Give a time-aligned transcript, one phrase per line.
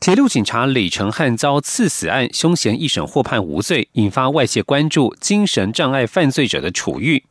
[0.00, 7.24] 铁路警察李成汉遭刺死案，凶嫌一审获判无罪，引发外界关注精神障碍犯罪者的处遇。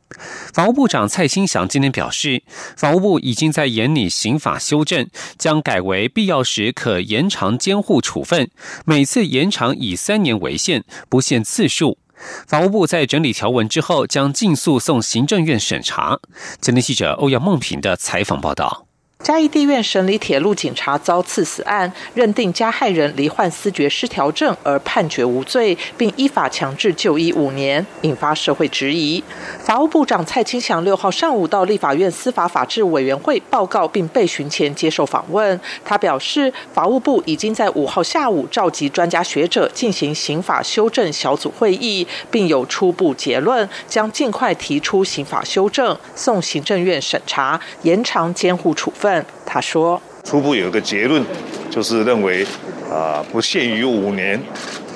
[0.54, 2.42] 法务部长蔡清祥今天表示，
[2.76, 5.08] 法务部已经在研拟刑法修正，
[5.38, 8.50] 将改为必要时可延长监护处分，
[8.86, 12.00] 每次延长以三年为限，不限次数。
[12.48, 16.20] 法务部在整理条文之后，将尽速送行政院审查。
[16.60, 18.88] 今天记者欧阳梦平的采访报道。
[19.24, 29.24] 嘉义地院审理铁路警察遭刺死案，认定加害人罹患思觉失调症而判决无罪，并依法强制就医五年，引发社会质疑。
[29.64, 49.13] 法务部长蔡清祥六号上午到立法院司法法制委员会报告并被询前接受访问，他表示，法务部已经在五号下午召集专家学者进行刑法修正小组会议，并有初步结论，将尽快提出刑法修正送行政院审查，延长监护处分。
[49.46, 51.22] 他说：“初步有一个结论，
[51.70, 52.46] 就是认为
[52.92, 54.40] 啊，不限于五年，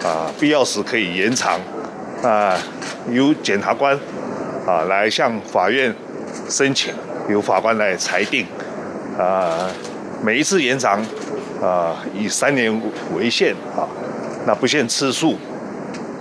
[0.03, 1.59] 啊，必要时可以延长，
[2.23, 2.57] 啊，
[3.11, 3.97] 由检察官
[4.65, 5.93] 啊来向法院
[6.49, 6.93] 申请，
[7.29, 8.45] 由法官来裁定，
[9.17, 9.69] 啊，
[10.23, 11.03] 每一次延长
[11.61, 12.71] 啊以三年
[13.15, 13.83] 为限啊，
[14.45, 15.37] 那不限次数，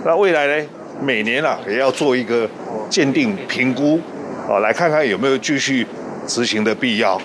[0.05, 0.67] 那未来呢，
[1.01, 2.49] 每年啊也要做一个
[2.89, 4.01] 鉴定评估，
[4.49, 5.87] 啊，来看看有没有继续
[6.27, 7.21] 执行的必要。”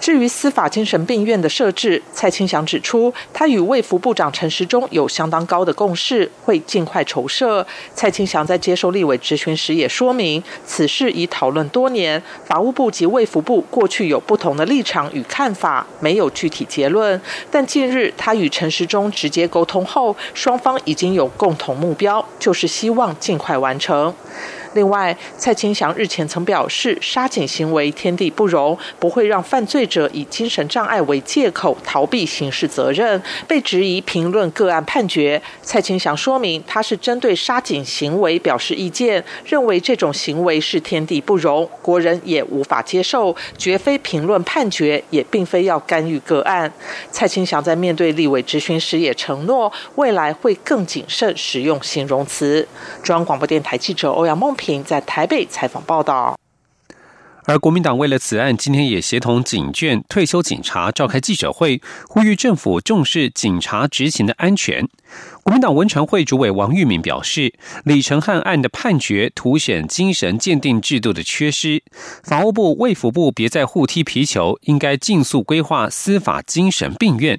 [0.00, 7.66] 至于司法精神病院的设置，蔡清祥指出，他与卫福部长陈时中有相当高的共识，会尽快筹设。
[7.94, 17.18] 蔡清祥在接受立委质询时也说明，此事已讨论多年，法务部及卫福部过去有不同的立场与看法，没有具体结论。
[17.50, 24.14] 但近日他与陈时中直接沟通后，双方已经有共同目标，就是希望尽快完成。
[24.74, 33.22] 另外，蔡清祥日前曾表示，杀警行为天地不容，不会让犯罪者以精神障碍为借口逃避刑事责任。
[33.46, 46.70] 被质疑评论个案判决，蔡清祥说明他是针对杀警行为表示意见，认为这种行为是天地不容，国人也无法接受，绝非评论判决，也并非要干预个案。
[47.12, 52.66] 蔡清祥在面对立委质询时也承诺，未来会更谨慎使用形容词。
[53.04, 54.63] 中央广播电台记者欧阳梦平。
[54.84, 56.38] 在台北采访报道，
[57.44, 64.88] 而国民党为了此案，今天也协同警眷、退休警察召开记者会，呼吁政府重视警察执勤的安全。
[65.42, 67.52] 国民党文传会主委王玉敏表示，
[67.84, 71.82] 李承汉案的判决凸显精神鉴定制度的缺失，
[72.22, 77.38] 法务部、卫福部别再互踢皮球，应该尽速规划司法精神病院。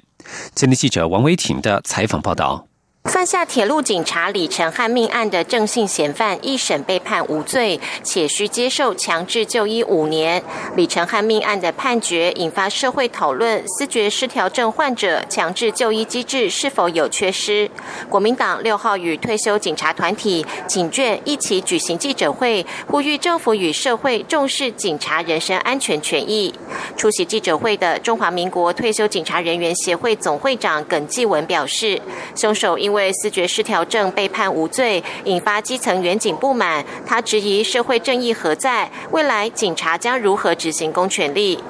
[0.54, 2.68] 今天记者王维婷的采访报道。
[3.08, 10.42] 犯下铁路警察李承汉命案的郑姓嫌犯，一审被判无罪，且需接受强制就医五年。
[10.74, 17.70] 李承汉命案的判决引发社会讨论：思觉失调症患者强制就医机制是否有缺失？
[18.10, 26.52] 国民党六号与退休警察团体警眷一起举行记者会，呼吁政府与社会重视警察人身安全权益。
[26.96, 32.00] 出席记者会的中华民国退休警察人员协会总会长耿继文表示，
[32.34, 36.82] 凶手因为为思觉失调症被判无罪，引发基层员警不满。
[37.06, 38.90] 他质疑社会正义何在？
[39.10, 41.62] 未来警察将如何执行公权力？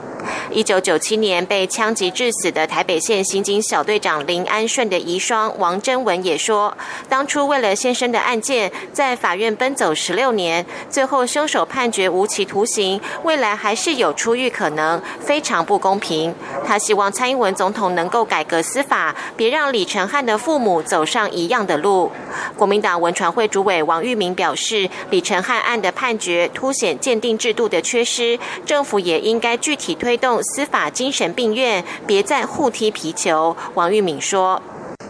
[0.51, 6.77] 一九九七年被枪击致死的台北县刑警小队长林安顺的遗孀王贞文也说，
[7.09, 16.35] 当初为了先生的案件，在法院奔走十六年，最后凶手判决无期徒刑，未来还是有出狱可能，非常不公平。
[16.67, 22.11] 他希望蔡英文总统能够改革司法，别让李承汉的父母走上一样的路。
[22.57, 30.16] 国民党文传会主委王玉明表示，李承汉案的判决凸显鉴定制度的缺失，政府也应该具体推。
[30.17, 33.57] 动司法精神病院，别再互踢皮球。
[33.75, 34.63] 王玉敏说：“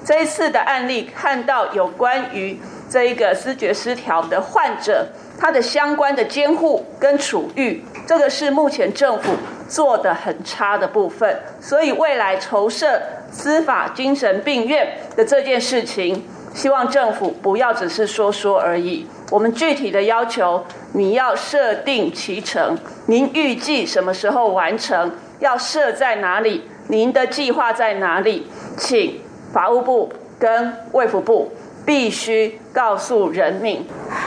[0.05, 2.59] 这一次的案例看到有关于
[2.89, 5.09] 这一个思觉失调的患者，
[5.39, 9.33] 他的相关的监护跟处遇，这个是目前政府
[9.69, 11.41] 做的很差的部分。
[11.61, 13.01] 所以未来筹设
[13.33, 16.25] 司法精神病院的这件事情，
[16.57, 19.07] 希望政府不要只是说说而已。
[19.31, 20.65] 我们具体的要求。”
[20.97, 22.75] 你要设定其程，
[23.05, 25.13] 您预计什么时候完成？
[25.41, 26.63] 要设在哪里？
[26.89, 28.47] 您的计划在哪里？
[28.79, 29.21] 请
[29.53, 31.53] 法务部跟卫福部
[31.87, 33.87] 必须告诉人民。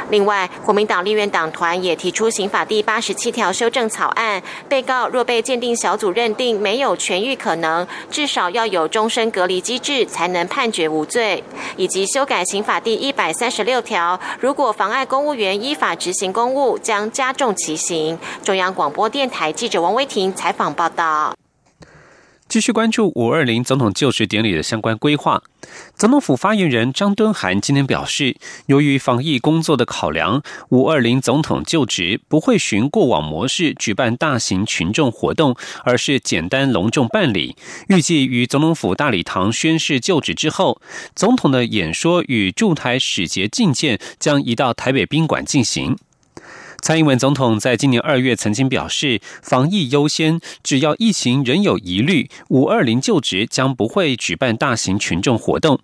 [0.09, 11.43] 另外，国民党立院党团也提出刑法第八十七条修正草案，被告若被鉴定小组认定没有痊愈可能，至少要有终身隔离机制才能判决无罪，
[11.75, 18.17] 以及修改刑法第一百三十六条，如果妨碍公务员依法执行公务，将加重其刑。
[18.43, 21.35] 中央广播电台记者王威婷采访报道。
[22.49, 25.43] 继续关注五二零总统就职典礼的相关规划。
[25.95, 37.55] 总统府发言人张敦涵今天表示，由于防疫工作的考量，五二零总统就职不会循过往模式举办大型群众活动，而是简单隆重办理。
[37.87, 40.81] 预计于总统府大礼堂宣誓就职之后，
[41.15, 45.95] 总统的演说与驻台使节觐见将移到台北宾馆进行。
[46.81, 55.79] 蔡英文总统在今年二月曾经表示，防疫优先，只要疫情仍有疑虑，五二零就职将不会举办大型群众活动。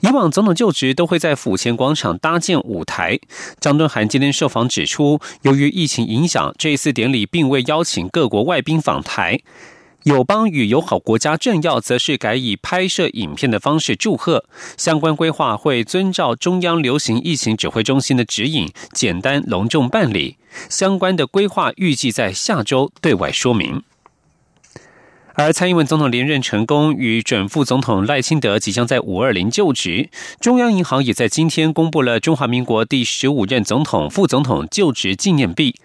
[0.00, 3.18] 以往总统就职都会在府前广场搭建舞台。
[3.60, 9.40] 张敦涵今天受访指出，由于疫情影响，这一次典礼并未邀请各国外宾访台。
[10.08, 14.42] 友邦与友好国家政要则是改以拍摄影片的方式祝贺，
[14.78, 20.38] 相关规划会遵照中央流行疫情指挥中心的指引，简单隆重办理。
[20.70, 23.82] 相关的规划预计在下周对外说明。
[25.40, 30.10] 而蔡英文总统连任成功，与准副总统赖清德即将在五二零就职。
[30.40, 35.76] 中央银行也在今天公布了中华民国第十五任总统、副总统就职纪念币。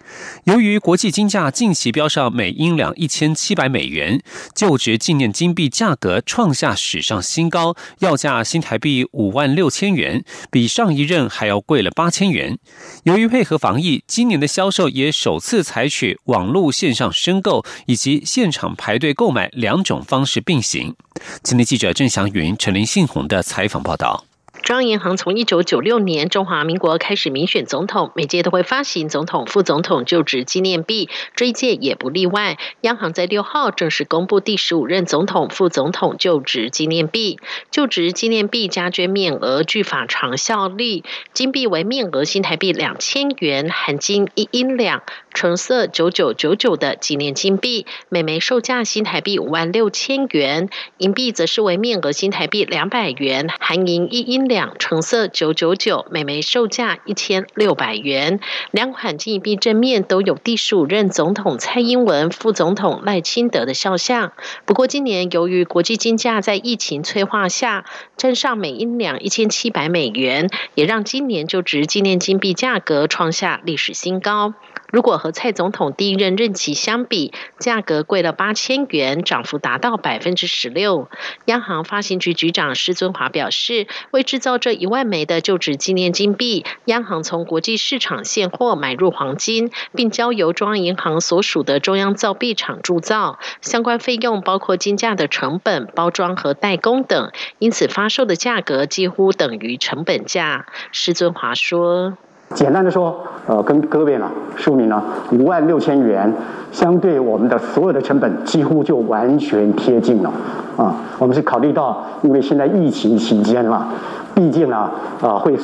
[0.42, 4.20] 由于国际金价近期飙上每英两一千七百美元，
[4.56, 12.58] 就职纪念金币价格创下史上新高，要价新台币五万六千元，比上一任还要贵了八千元。
[13.04, 19.43] 由于配合防疫，今年的销售也首次采取网络线上申购以及现场排队购买。
[19.52, 20.94] 两种方式并行。
[21.42, 24.24] 今天记者郑祥云、陈林信宏的采访报道。
[24.64, 32.56] 中央银行从一九九六年中华民国开始民选总统，每届都会发行总统、副总统就职纪念币，这一届也不例外。
[32.80, 37.38] 央行在六号正式公布第十五任总统、副总统就职纪念币。
[37.70, 45.02] 就职纪念币加捐面额具法偿效力，金币为面额新台币两千元，含金一英两，
[45.34, 50.70] 成色九九九九的纪念金币，每枚售价新台币五万六千元。
[50.96, 54.53] 银币则是为面额新台币两百元，含银一英两。
[54.54, 58.38] 两橙色九九九，每枚售价一千六百元。
[58.70, 64.32] 两款金币正面都有第十五任总统蔡英文、副总统赖清德的肖像。
[64.64, 67.84] 不过，今年由于国际金价在疫情催化下，
[68.16, 74.54] 站上每英两一千七百美元，也让今年就值纪念金币价格创下历史新高。
[74.94, 81.08] 如果和蔡总统第一任任期相比，价格贵了八千元，涨幅达到百分之十六。
[81.46, 100.66] 央行发行局局长施尊华表示，为制造这一万枚的就职纪念金币，央行从国际市场现货买入黄金，并交由中央银行所属的中央造币厂铸造，相关费用包括金价的成本、包装和代工等，因此发售的价格几乎等于成本价。
[100.92, 102.16] 施尊华说。
[102.50, 105.02] 简单的说，呃，跟各位呢说明了
[105.32, 106.32] 五万六千元，
[106.70, 110.30] 相对我们的所有的成本几乎就完全贴近了。
[110.76, 113.88] 啊，我们是考虑到，因为现在疫情期间嘛，
[114.34, 115.56] 毕竟呢，啊，会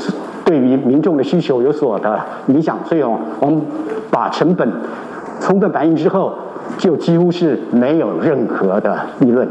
[0.44, 3.62] 对于民众的需求有所的影响，所以哦，我们
[4.10, 4.68] 把成本
[5.40, 6.32] 充分反映之后，
[6.78, 9.48] 就几乎是没有任何的利润。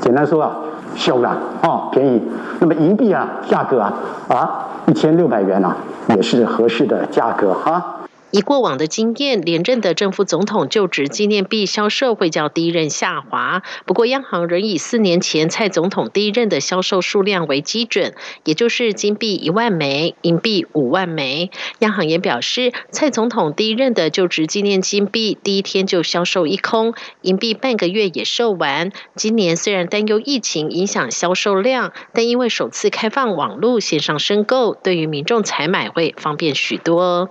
[0.00, 0.56] 简单说啊，
[0.94, 1.30] 小了
[1.62, 2.20] 啊，便宜。
[2.60, 3.94] 那么银币啊，价格啊，
[4.28, 4.68] 啊。
[4.86, 5.74] 一千六百元呢，
[6.08, 8.01] 也是合适的价格哈。
[8.32, 13.62] 以过往的经验，连任的正副总统就职纪念币销售会较第一任下滑。
[13.84, 21.50] 不过，央行仍以四年前蔡总统第一任的销售数量为基准，也就是金币一万枚，银币五万枚。
[21.80, 28.92] 央行也表示，蔡总统第一任的就职纪念金币第一天就销售一空，银币半个月也售完。
[29.14, 37.28] 今年虽然担忧疫情影响销售量，但因为首次开放网络线上申购，对于民众采买会方便许多。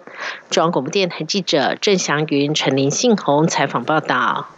[0.52, 0.91] 中央广播。
[0.92, 4.50] 电台记者郑祥云、陈林信宏采访报道。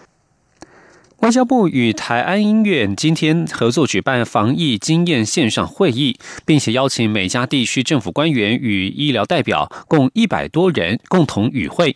[1.19, 11.95] 外交部与台安医院今天合作举办防疫经验线上会议，并且邀请每家地区政府官员与医疗代表共一百多人共同与会。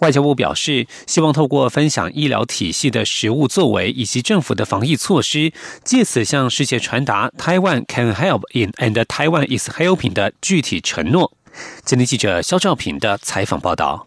[0.00, 11.32] 外交部表示，希望透过分享医疗体系的实务作为以及政府的防疫措施，借此向世界传达 “Taiwan can help in and Taiwan is helping” 的具体承诺。
[11.84, 14.06] 今天记者肖兆平的采访报道。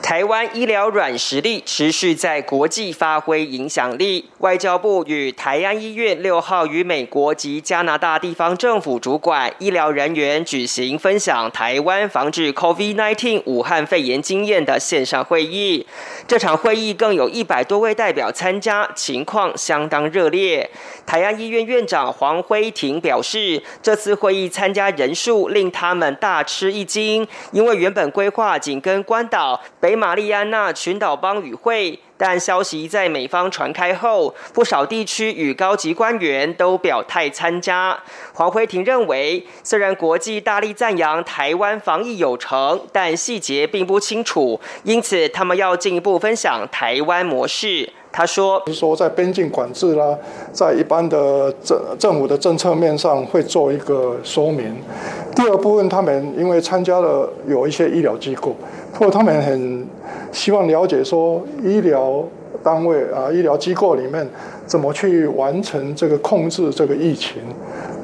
[0.00, 4.24] 台湾医疗软实力持续在国际发挥影响力。
[4.38, 15.86] 外交部与台安医院六号与美国及加拿大地方政府主管、医疗人员举行分享台湾防治 COVID-19 武汉肺炎经验的线上会议。
[16.26, 20.70] 这场会议更有一百多位代表参加，情况相当热烈。
[21.04, 29.60] 台安医院院长黄辉庭表示，这次会议参加人数令他们大吃一惊，因为原本规划紧跟关岛。
[29.88, 37.98] 北马里安纳群岛邦与会，但消息在美方传开后，不少地区与高级官员都表态参加。
[38.34, 47.88] 黄辉庭认为，虽然国际大力赞扬台湾防疫有成，但细节并不清楚，因此他们要进一步分享台湾模式。
[48.10, 50.18] 他说：“说在边境管制啦，
[50.50, 54.76] 在一般的政政府的政策面上会做一个说明。
[55.36, 58.56] 第二部分，他们因为参加了有一些医疗机构。”
[58.98, 59.86] 或他们很
[60.32, 62.07] 希望了解说，医疗
[62.62, 64.28] 单位啊，医疗机构里面
[64.66, 67.42] 怎么去完成这个控制这个疫情？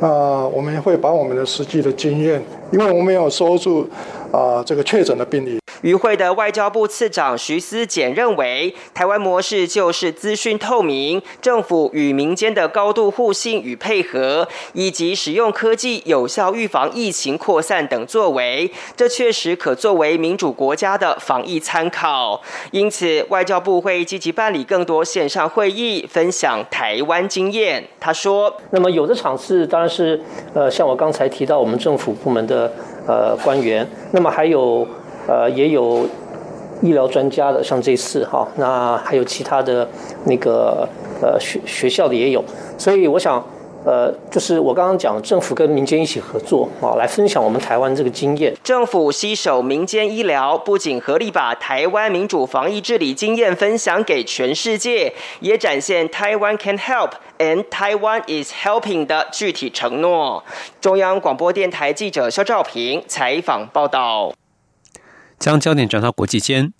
[0.00, 0.08] 那
[0.48, 3.88] 我们会把我们的实际的经验，因为我们有收住
[4.30, 5.58] 啊这个确诊的病例。
[5.84, 22.40] 与会的外交部次长徐思俭认为，台湾模式就是资讯透明，政府与民间的高度互信与配合，以及使用科技有效预防疫情扩散等作为，这确实可作为民主国家的防疫参考。
[22.70, 27.86] 因此，外交部会积极办理更多线上会议，分享台湾经验。
[28.00, 30.18] 他说：“那么有的场次当然是，
[30.54, 32.72] 呃，像我刚才提到我们政府部门的
[33.06, 34.88] 呃官员，那么还有。”
[35.26, 36.06] 呃，也有
[36.82, 39.88] 医疗专家的，像这次哈，那还有其他的
[40.26, 40.86] 那个
[41.22, 42.44] 呃学学校的也有，
[42.76, 43.42] 所以我想，
[43.86, 48.54] 呃，就是我刚刚讲，政府跟民间一起合作啊，来分享我们台湾这个经验。
[48.62, 60.42] 政府携手民间医疗，不仅合力把台湾民主防疫治理经验分享给全世界，也展现台湾 can help and Taiwan is helping 的具体承诺。
[60.80, 64.32] 中央广播电台记者肖兆平采访报道。
[65.38, 66.72] 将焦点转到国际间，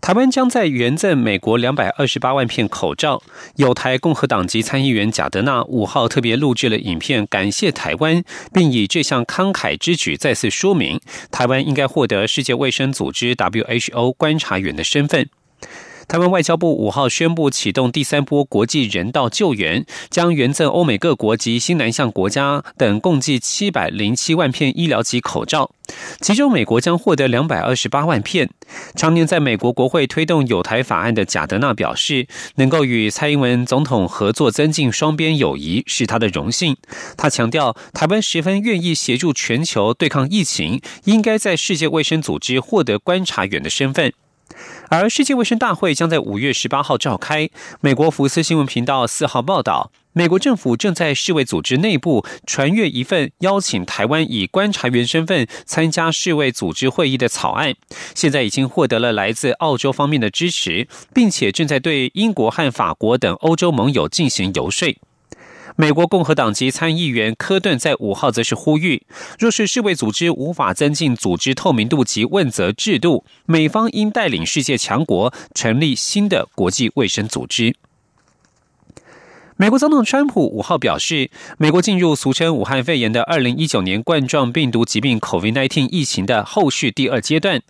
[0.00, 3.22] 台湾将在援赠美国两百二十八万片口罩。
[3.56, 8.22] 有台共和党籍参议员贾德纳五号特别录制了影片，感谢台湾，
[8.52, 15.28] 并以这项慷慨之举再次说明，台湾应该获得世界卫生组织 WHO 观察员的身份。
[16.08, 25.72] 台湾外交部五号宣布启动第三波国际人道救援，将援赠欧美各国及新南向国家等共计七百零七万片医疗级口罩，
[26.20, 28.48] 其中美国将获得两百二十八万片。
[28.94, 36.76] 常年在美国国会推动有台法案的贾德纳表示，能够与蔡英文总统合作增进双边友谊是他的荣幸。
[37.16, 44.12] 他强调，台湾十分愿意协助全球对抗疫情，应该在世界卫生组织获得观察员的身份。
[44.88, 47.48] 而世界卫生大会将在五月十八号召开。
[47.80, 57.74] 美国福斯新闻频道四号报道，美国政府正在世卫组织内部传阅一份邀请台湾以观察员身份参加世卫组织会议的草案，
[58.14, 64.96] 现在已经获得了来自澳洲方面的支持，并且正在对英国和法国等欧洲盟友进行游说。
[65.78, 69.02] 美国共和党籍参议员科顿在五号则是呼吁，
[69.38, 77.76] 若是世卫组织无法增进组织透明度及问责制度，美方应带领世界强国成立新的国际卫生组织。
[79.58, 87.62] 美国总统川普五号表示，美国进入俗称武汉肺炎的二零一九年冠状病毒疾病 （COVID-19） 疫情的后续第二阶段，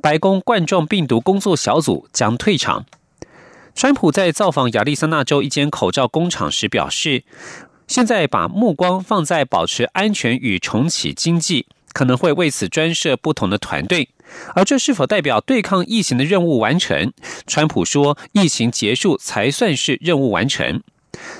[0.00, 2.84] 白宫冠状病毒工作小组将退场。
[3.74, 7.24] 川普在造访亚利桑那州一间口罩工厂时表示，
[7.86, 14.10] 现在把目光放在保持安全与重启经济，可能会为此专设不同的团队。
[14.54, 17.12] 而这是否代表对抗疫情的任务完成？
[17.46, 20.82] 川普说，疫情结束才算是任务完成。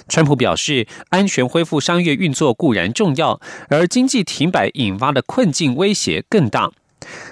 [0.09, 6.71] 川普表示，安全恢复商业运作固然重要，而经济停摆引发的困境威胁更大。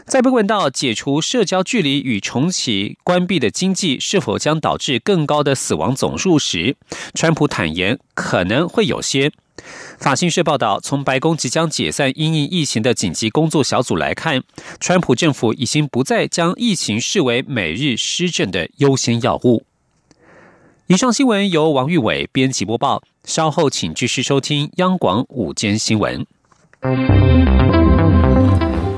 [0.06, 6.76] 在被问到解除社交距离与重启关闭的经济是否将导致更高的死亡总数时，
[7.14, 9.30] 川普坦言可能会有些。
[9.98, 14.42] 法新社报道，从白宫即将解散因应疫情的紧急工作小组来看，
[14.80, 19.64] 川普政府已经不再将疫情视为每日施政的优先要务。
[20.86, 26.26] 以上新闻由王玉伟编辑播报，稍后请继续收听央广午间新闻。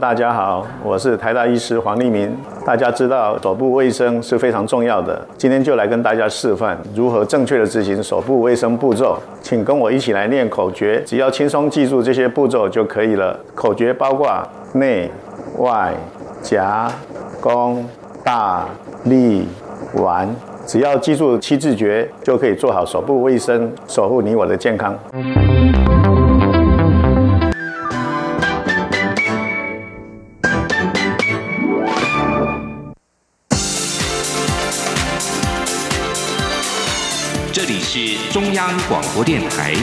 [0.03, 2.37] 大家好，我是台大医师黄立明。
[2.67, 9.17] 大家知道手部卫生是非常重要的，今天就来跟大家示范如何正确的执行手部卫生步骤。
[9.41, 13.39] 请跟我一起来念口诀，只要轻松记住这些步骤就可以了。
[13.55, 14.29] 口诀包括
[14.73, 15.09] 内、
[15.59, 15.95] 外、
[16.43, 16.91] 夹、
[17.41, 17.89] 弓、
[18.25, 18.67] 大、
[19.05, 19.47] 力、
[19.95, 20.29] 丸，
[20.67, 24.99] 只要记住七字诀，就可以做好手部卫生，守护你我的健康。
[37.95, 39.75] 是中央广播电台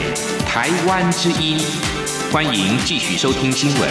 [0.47, 1.59] 台湾之音，
[2.31, 3.87] 欢迎继续收听新闻。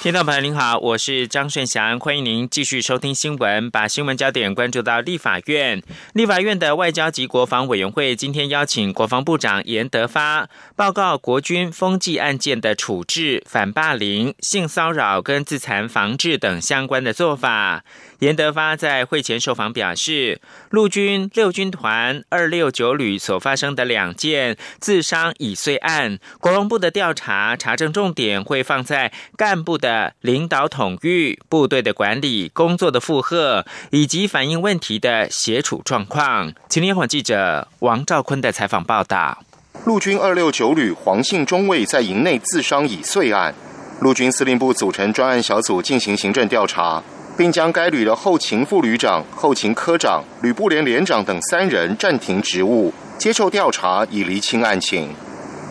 [0.00, 3.70] 听众朋友您好，我是张顺祥，欢迎您继续收听新闻。
[3.70, 17.84] 把新闻焦点关注到立法院，立法院的外交及国防委员会今天邀请国防部长严德发报告国军风纪案件的处置、反霸凌、性骚扰跟自残防治等相关的做法。
[18.22, 36.52] 严德发在会前受访表示，陆军六军团二六九旅所发生的两件自伤已遂案，国防部的调查查证重点会放在干部的领导统御、部队的管理、工作的负荷以及反映问题的协处状况。
[36.68, 39.42] 请联网记者王兆坤的采访报道：
[39.84, 43.52] 陆军二六九旅黄姓中尉在营内自伤已遂案，
[43.98, 47.02] 陆军司令部组成专案小组进行行政调查。
[47.36, 55.08] 并将该旅的后勤副旅长、后勤科长、旅部连连长等三人暂停职务，接受调查，以厘清案情。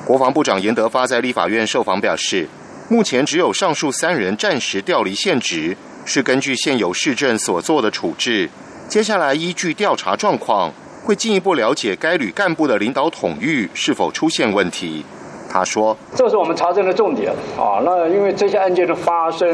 [0.06, 2.48] 国防部长严德发在立法院受访表示，
[2.90, 8.50] 目前只有上述三人暂时调离现职，是根据现有市政所做的处置。
[8.90, 15.06] 接下来依据调查状况，会进一步了解该旅干部的领导统御是否出现问题。
[15.54, 17.82] 他说：“这是我们查证的重点啊。
[17.84, 19.54] 那因为这些案件的发生，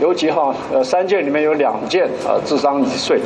[0.00, 3.20] 尤其哈呃三件里面有两件啊智商已遂，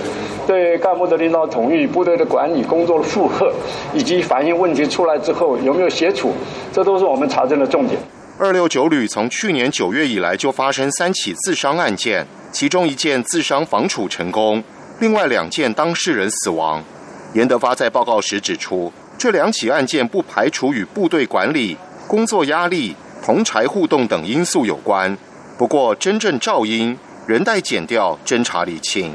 [0.46, 3.52] 对干部的领导统御、部队的管理、工作的负荷，
[3.92, 6.32] 以及反映问题出来之后有没有协处，
[6.72, 8.00] 这都是我们查证的重点。”
[8.40, 14.64] 二六九旅从去年九月以来就发生三起自伤案件，其中一件自伤防处成功，
[15.00, 16.82] 另外两件当事人死亡。
[17.34, 21.76] 严德发在报告时指出，这两起案件不排除与部队管理。
[22.06, 25.16] 工作压力、同柴互动等因素有关，
[25.58, 26.96] 不过真正噪音
[27.26, 29.12] 仍待剪掉侦查理清。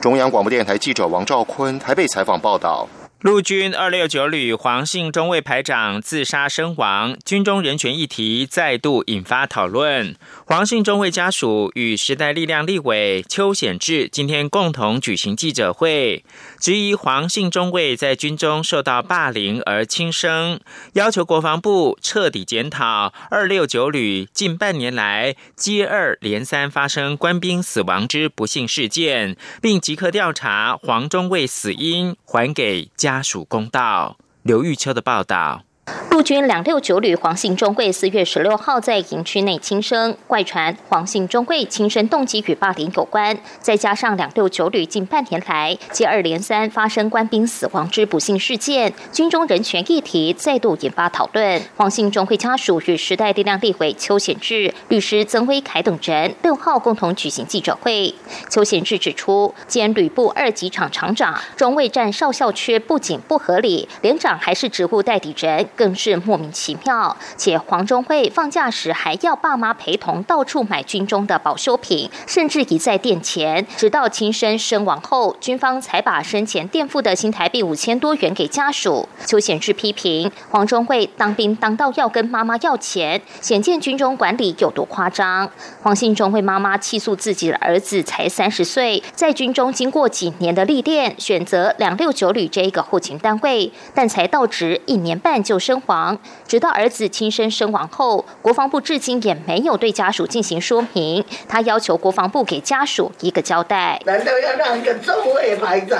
[0.00, 2.86] 中央广播电台记者王兆坤台北采访报道。
[3.22, 10.14] 陆军二六九旅黄姓中尉排长自杀身亡，军中人权议题再度引发讨论。
[10.44, 16.26] 黄姓中尉家属与时代力量立委邱显志今天共同举行记者会，
[16.60, 20.60] 质疑黄姓中尉在军中受到霸凌而轻生，
[20.92, 32.90] 要求国防部彻底检讨二六九旅近半年来接二连三发生官兵死亡之不幸事件，并即刻调查黄中尉死因，还给。
[33.06, 34.18] 家家属公道。
[34.42, 35.62] 刘玉秋的报道。
[36.10, 43.38] 陆军两六九旅黄姓中尉四月十六号在营区内轻生，怪传黄姓中尉轻生动机与霸凌有关。
[43.60, 51.60] 再加上两六九旅近半年来接二连三发生官兵死亡之不幸事件，军中人权议题再度引发讨论。
[51.76, 58.14] 黄姓中尉家属与时代力量立委邱显志、律师曾威凯等人六号共同举行记者会。
[58.48, 66.16] 邱显志指出，兼旅部二级厂厂长，中尉占少校缺不仅不合理，连长还是职务代理人，更是。
[66.24, 79.08] 莫名其妙，且黄忠会放假时还要爸妈陪同到处买军中的保修品，甚至一再垫钱，直到亲生身亡后，军方才把生前垫付的新台币五千多元给家属。
[79.26, 85.50] 邱显志批评黄忠会当兵当到要跟妈妈要钱，显见军中管理有多夸张。
[85.82, 96.16] 黄信忠为妈妈气诉自己的儿子才三十岁，在军中经过几年的历练，选择两六九旅这一个后勤单位，但才到职一年半就身亡。
[96.46, 101.24] 直到儿子亲身身亡后，国防部至今也没有对家属进行说明。
[101.48, 104.00] 他要求国防部给家属一个交代。
[104.06, 105.98] 难道要让一个中尉排长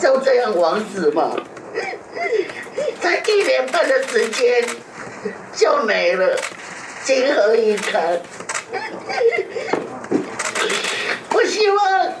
[0.00, 1.30] 就这样亡死吗？
[3.00, 4.64] 才一年半的时间
[5.54, 6.34] 就没了，
[7.04, 8.18] 情何以堪？
[11.34, 12.12] 我希望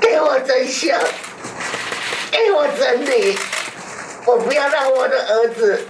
[0.00, 0.98] 给我真相，
[2.30, 3.36] 给我真理，
[4.26, 5.86] 我不要让我的儿子。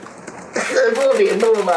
[0.59, 1.73] 死 不瞑目吗？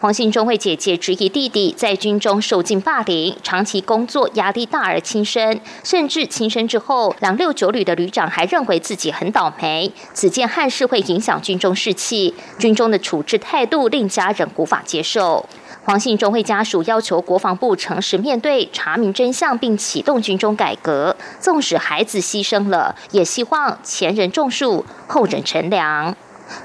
[0.00, 9.92] 黄信中为姐姐质疑弟弟在军中受尽霸凌，长期工作压力大而轻生，甚至轻生之后，两六九旅的旅长还认为自己很倒霉。
[10.14, 15.46] 此件憾事会影响军中士气，军中的处置态度令家人无法接受。
[15.82, 21.16] 黄信中会家属要求国防部诚实面对，查明真相，并启动军中改革。
[21.40, 26.14] 纵使孩子牺牲了，也希望前人种树，后人乘凉。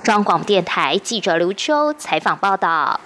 [0.03, 2.99] 中央广播电台记者刘秋采访报道。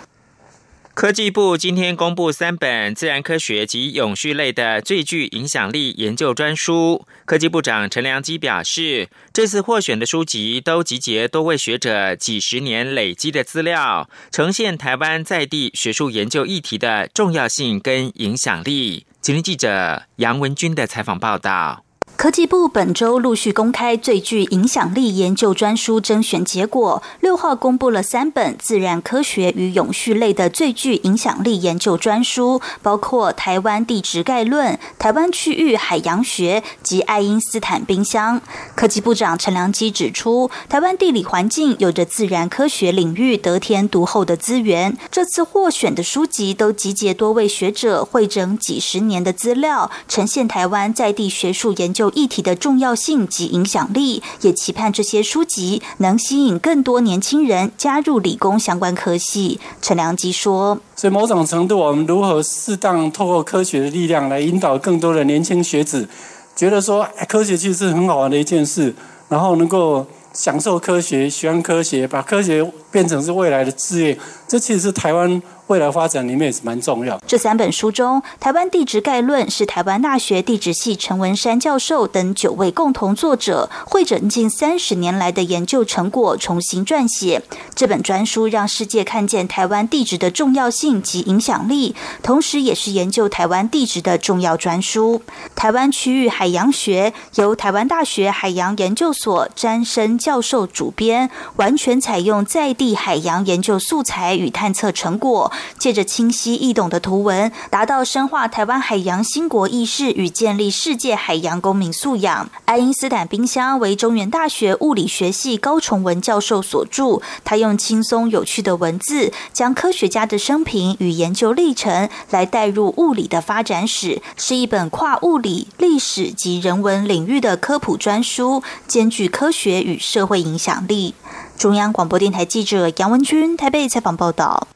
[0.94, 7.06] 科技部今天公布三本自然科学及永续类的最具影响力研究专书。
[7.24, 19.06] 科技部长陈良基表示，这次获选的书籍都集结多位学者几十年累积的资料，呈现台湾在地学术研究议题的重要性跟影响力。
[19.22, 21.86] 今天记者杨文军的采访报道。
[22.20, 38.42] 科技部本周陆续公开最具影响力研究专书甄选结果，六号公布了三本自然科学与永续类的最具影响力研究专书，包括《台湾地质概论》、《台湾区域海洋学》及《爱因斯坦冰箱》。
[38.76, 52.09] 科技部长陈良基指出，台湾地理环境有着自然科学领域得天独厚的资源，这次获选的书籍都集结多位学者汇整几十年的资料，呈现台湾在地学术研究。
[52.12, 59.60] 议题的重要性及影响力，也期盼这些书籍能吸引更多年轻人加入理工相关科系。
[59.82, 66.08] 陈良基说：“所以某种程度，我们如何适当透过科学的力量来引导更多的年轻学子，
[66.56, 68.94] 觉得说科学其实是很好玩的一件事，
[69.28, 74.18] 然后能够享受科学、喜欢科学，把科学变成是未来的职业，
[74.48, 77.22] 这其实是台湾。”未来发展里面也是蛮重要。
[77.28, 87.44] 这三本书中，《台湾地质概论》是台湾大学地质系陈文山教授等九位共同作者会诊近三十年来的研究成果，重新撰写。
[87.76, 95.22] 这本专书让世界看见台湾地质的重要性及影响力，同时也是研究台湾地质的重要专书。
[95.56, 105.52] 台湾区域海洋学由台湾大学海洋研究所詹生教授主编，完全采用在地海洋研究素材与探测成果。
[105.78, 112.50] 借着清晰易懂的图文，达到深化台湾海洋兴国意识与建立世界海洋公民素养。
[112.66, 131.16] 爱因斯坦冰箱为中原大学物理学系高崇文教授所著，他用轻松有趣的文字，将科学家的生平与研究历程来带入物理的发展史，是一本跨物理、历史及人文领域的科普专书，兼具科学与社会影响力。
[131.58, 134.68] 中央广播电台记者杨文君台北采访报道。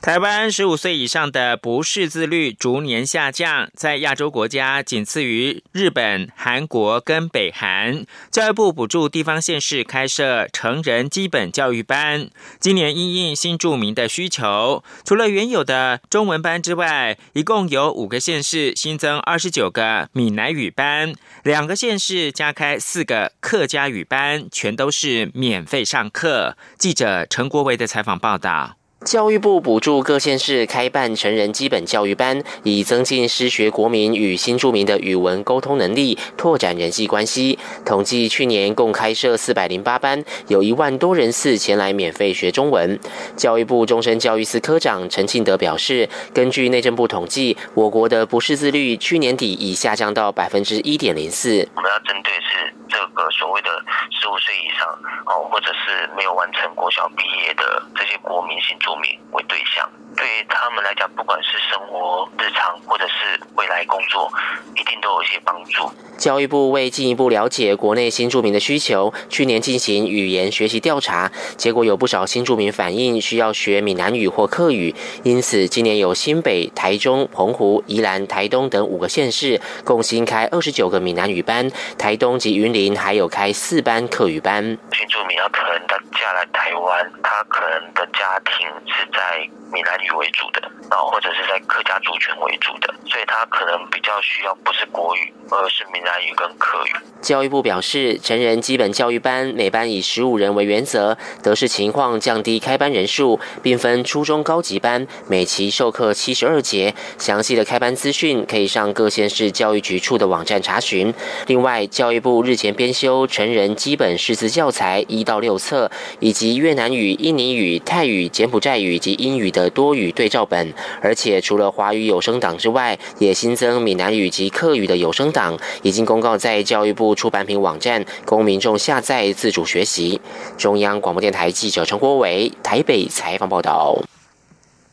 [0.00, 8.06] 台湾十五岁以上的不识字率逐年下降，在亚洲国家仅次于日本、韩国跟北韩。
[8.30, 12.30] 教育部补助地方县市开设成人基本教育班。
[12.60, 26.56] 今年因应新住民的需求，除了原有的中文班之外，一共有五个县市新增二十九个闽南语班，两个县市加开四个客家语班，全都是免费上课。
[26.78, 28.76] 记者陈国维的采访报道。
[29.04, 37.58] 教育部补助各县市开办成人基本教育班，以增进失学国民与新住民的语文沟通能力，拓展人际关系。
[37.86, 42.98] 统计去年共开设四百零八班，有一万多人次前来免费学中文。
[43.36, 51.68] 教育部终身教育司科长陈庆德表示，根据内政部统计，我国的不识字率去年底已下降到百分之一点零四。
[51.76, 53.70] 我们要针对是这个所谓的
[54.10, 54.88] 十五岁以上
[55.24, 58.76] 哦，或者是没有完成国小毕业的这些国民性。
[58.88, 64.28] 住民为对象，对于他们来讲，不管是生活日常或者是未来工作，
[64.74, 65.88] 一定都有一些帮助。
[66.18, 84.76] 教育部为进一步了解国内新住民的需求，去年进行语言学习调查，结果有不少新住民反映需要学闽南语或客语，因此今年有新北、台中、澎湖、宜兰、台东等五个县市共新开二十九个闽南语班，台东及云林还有开四班客语班。
[84.92, 88.66] 新住民他可能他嫁来台湾，他可能的家庭。
[88.86, 89.38] 是在
[89.72, 96.90] 闽南语为主的，然后或者是在客家族群为主的，所以他可能比较需要不是国语，而是闽南语跟客语。
[97.20, 106.94] 教育部表示，成人基本教育班每班以十五人为原则，得视情况降低开班人数，并分初中高级班，每期授课七十二节。
[107.18, 111.12] 详细的开班资讯可以上各县市教育局处的网站查询。
[111.48, 118.78] 另外，教育部日前编修成人基本识字教材一到六册，以及越南语、印尼语、泰语、柬埔寨。
[118.78, 130.20] 语及英语的多语对照本，而且除了华语有声档之外，也新增闽南语及客语的有声档，已经公告在教育部出版品网站，供民众下载自主学习。
[130.56, 133.96] 中央广播电台记者陈国伟台北采访报道。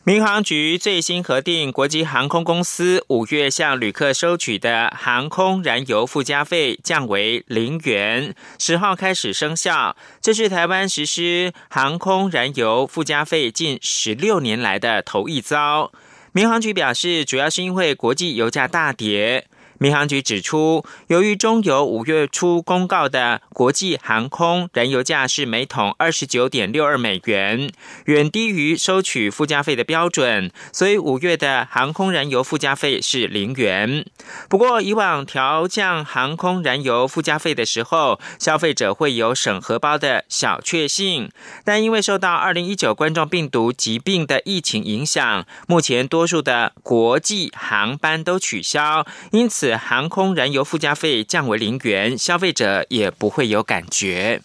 [0.08, 9.96] 民航局最新核定，国际航空公司五月向旅客收取的航空燃油附加费降为零元，十号开始生效。
[10.20, 15.90] 这是台湾实施航空燃油附加费近十六年来的头一遭。
[16.30, 19.48] 民航局表示，主要是因为国际油价大跌。
[19.78, 27.70] 民航局指出，由于中油五月初公告的国际航空燃油价是每桶二十九点六二美元，
[28.06, 34.06] 远低于收取附加费的标准，所以五月的航空燃油附加费是零元。
[34.48, 41.30] 不过，以往调降航空燃油附加费的时候，消费者会有省荷包的小确幸，
[41.64, 49.65] 但因为受到二零一九冠状病毒疾病的疫情影响，目前多数的国际航班都取消，因此。
[49.74, 54.42] 航空燃油附加费降为零元，消费者也不会有感觉。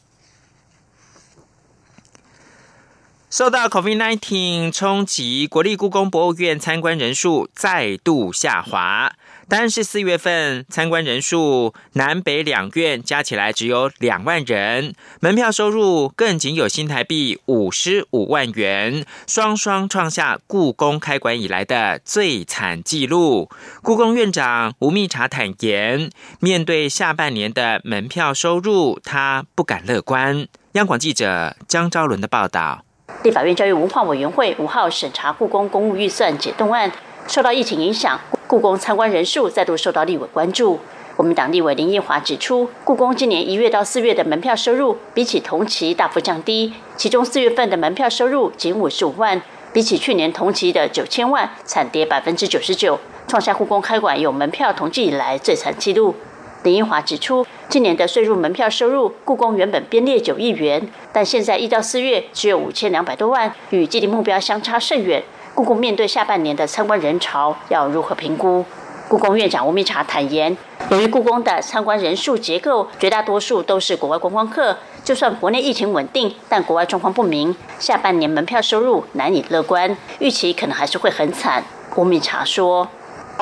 [3.29, 9.13] 受到 COVID-19 冲击，国立故宫博物院参观人数再度下滑。
[9.51, 23.49] 单是四月份参观人数，南北两院加起来只有两万人，门票收入更仅有新台币五十五万元，双双创下故宫开馆以来的最惨纪录。
[23.81, 26.09] 故宫院长吴密察坦言，
[26.39, 30.47] 面对下半年的门票收入，他不敢乐观。
[30.71, 32.85] 央广记者江昭伦的报道。
[33.23, 36.89] 立法院教育文化委员会五号审查故宫公务预算解冻案，
[37.27, 38.19] 受到疫情影响。
[38.47, 40.79] 故宫参观人数再度受到立委关注。
[41.15, 56.15] 国民党立委林奕华指出，故宫今年一月到四月的门票收入比起同期大幅降低，其中四月份的门票收入仅五十五万，比起去年同期的九千万惨跌百分之九十九，创下故宫开馆有门票统计以来最惨纪录。
[56.63, 65.23] 林奕华指出，今年的税入门票收入，故宫原本编列九亿元，但现在一到四月只有五千两百多万，与既定目标相差甚远。
[65.53, 68.65] 故宫面对下半年的参观人潮，要如何评估？
[69.09, 70.55] 故宫院长吴明察坦言，
[70.89, 81.63] 由于故宫的参观人数结构，绝大多数都是国外观光客，就算国内疫情稳定，但国外状况不明，下半年门票收入难以乐观，预期可能还是会很惨。
[81.97, 82.87] 吴明察说。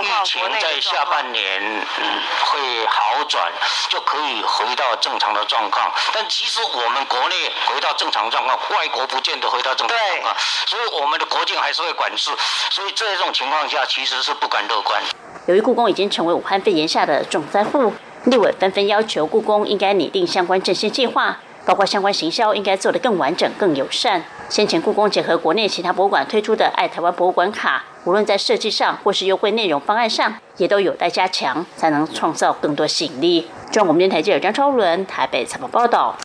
[0.01, 3.51] 疫情在下半年嗯会好转，
[3.89, 5.91] 就可以回到正常的状况。
[6.13, 7.35] 但其实我们国内
[7.67, 10.35] 回到正常状况，外国不见得回到正常状况，
[10.67, 12.31] 所以我们的国境还是会管制。
[12.71, 15.01] 所以这种情况下，其实是不敢乐观。
[15.47, 17.93] 由于故宫已经成为武汉肺炎下的重灾户，
[18.25, 21.39] 立委纷纷要求故宫应该拟定相关振兴计划。
[21.69, 24.23] 包括相关行销应该做得更完整、更友善。
[24.49, 33.41] 先前故宫结合国内其他博物馆推出的“爱台湾博物馆卡”，无论在设计上或是优惠内容方案上，也都有待加强，才能创造更多吸引力。
[33.71, 36.17] 中央广播电台记者张超伦台北采访报道。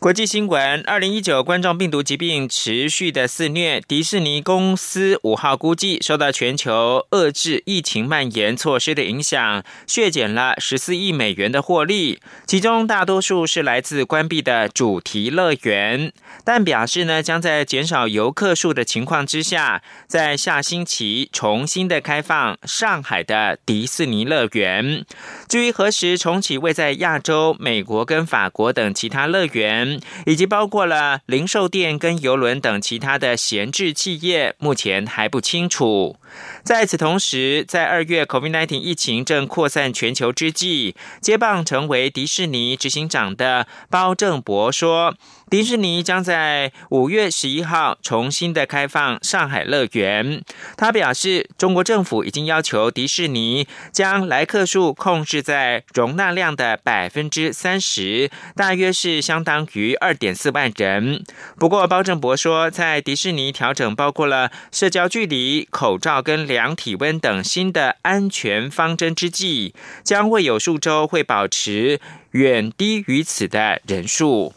[0.00, 16.12] 国际新闻：二零一九冠状病毒疾病持续的肆虐，迪士尼公司五号估计，受到全球遏制疫情蔓延措施的影响，削减了十四亿美元的获利，其中大多数是来自关闭的主题乐园。
[16.44, 25.04] 但表示呢，将在减少游客数的情况之下，在下星期重新的开放上海的迪士尼乐园。
[25.48, 29.87] 至于何时重启位在亚洲、美国跟法国等其他乐园，
[30.26, 36.16] 以及包括了零售店跟邮轮等其他的闲置企业，目前还不清楚。
[36.62, 45.14] 在此同时，在二月 COVID-19 疫情正扩散全球之际，接棒成为迪士尼执行长的包正博说。
[45.50, 50.44] 迪士尼将在五月十一号重新的开放上海乐园。
[50.76, 61.24] 他表示，中国政府已经要求迪士尼将来客数控制在容纳量的百分之三十，大约是相当于二点四万人。
[61.56, 69.72] 不过，包正博说，在迪士尼调整包括了社交距离、口罩跟量体温等新的安全方针之际，
[70.04, 72.00] 将会有数周会保持
[72.32, 74.52] 远低于此的人数。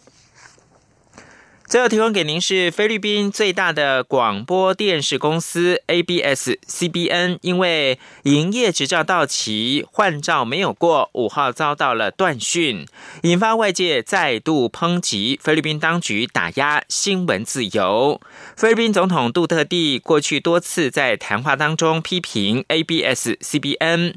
[1.72, 12.86] 最后提供给您是菲律宾最大的广播电视公司 ABS-CBN，因为营业执照到期换照没有过，五号遭到了断讯，
[13.22, 18.20] 引发外界再度抨击菲律宾当局打压新闻自由。
[18.58, 24.16] 菲律宾总统杜特地过去多次在谈话当中批评 ABS-CBN。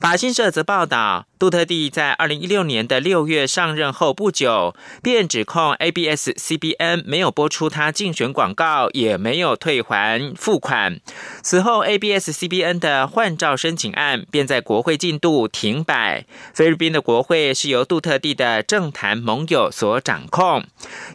[0.00, 11.00] 法新社则报道，杜特地在二零一六年的六月上任后不久，便指控 ABS-CBN 没有播出他竞选广告，也没有退还付款。
[11.42, 16.26] 此后，ABS-CBN 的换照申请案便在国会进度停摆。
[16.52, 20.64] 菲律宾的国会是由杜特地的政坛盟友所掌控。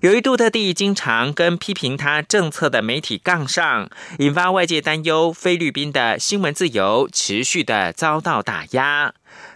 [0.01, 8.63] 由于杜特地经常跟批评他政策的媒体杠上，引发外界担忧，菲律宾的新闻自由持续的遭到打。
[8.71, 9.13] 压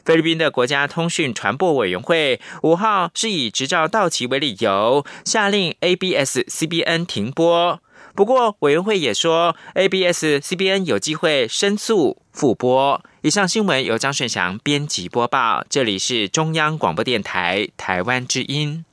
[0.08, 7.82] 菲律宾的国家通讯传播委员会五号是以执照到期为理由，下令 ABS-CBN 停播。
[8.15, 13.04] 不过委员会也说，ABS、CBN 有机会申诉复播。
[13.22, 18.86] 以上新闻由张顺祥编辑播报，这里是中央广播电台台湾之音。